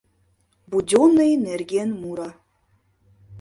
[0.71, 2.29] Будённый нерген муро.